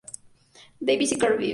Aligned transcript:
David´s 0.81 1.11
y 1.11 1.17
Cardiff. 1.19 1.49